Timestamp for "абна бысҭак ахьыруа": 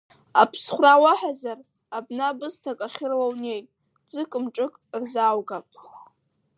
1.97-3.25